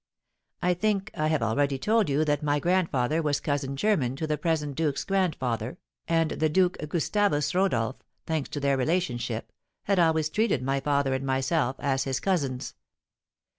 [0.63, 4.35] I think I have already told you that my grandfather was cousin german to the
[4.35, 5.77] present duke's grandfather,
[6.07, 9.51] and the Duke Gustavus Rodolph, thanks to this relationship,
[9.83, 12.73] had always treated my father and myself as his cousins.